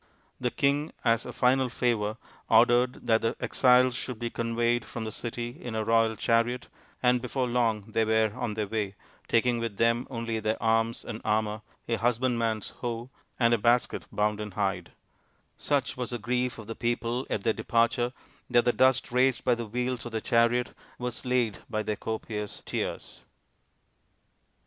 The 0.39 0.49
king, 0.49 0.93
as 1.05 1.27
a 1.27 1.31
final 1.31 1.69
favour, 1.69 2.17
ordered 2.49 3.05
that 3.05 3.21
the 3.21 3.35
exiles 3.39 3.93
should 3.93 4.17
be 4.17 4.31
conveyed 4.31 4.83
from 4.83 5.03
the 5.03 5.11
city 5.11 5.49
in 5.63 5.75
a 5.75 5.83
royal 5.85 6.15
chariot, 6.15 6.69
and 7.03 7.21
before 7.21 7.47
long 7.47 7.81
they 7.81 8.03
were 8.03 8.31
on 8.33 8.55
their 8.55 8.65
'way, 8.65 8.95
taking 9.27 9.59
with 9.59 9.77
them 9.77 10.07
only 10.09 10.39
their 10.39 10.57
arms 10.59 11.05
and 11.05 11.21
armour, 11.23 11.61
a 11.87 11.97
husbandman's 11.97 12.71
hoe, 12.77 13.11
and 13.39 13.53
a 13.53 13.59
basket 13.59 14.07
bound 14.11 14.41
in 14.41 14.49
hide* 14.53 14.91
Such 15.59 15.95
was 15.95 16.09
the 16.09 16.17
grief 16.17 16.57
of 16.57 16.65
the 16.65 16.73
people 16.73 17.27
at 17.29 17.43
their 17.43 17.53
departure 17.53 18.11
that 18.49 18.65
the 18.65 18.73
dust 18.73 19.11
raised 19.11 19.43
by 19.43 19.53
the 19.53 19.67
wheels 19.67 20.03
of 20.07 20.13
the 20.13 20.19
chariot 20.21 20.73
was 20.97 21.25
laid 21.25 21.59
by 21.69 21.83
their 21.83 21.95
copious 21.95 22.63
tears. 22.65 23.21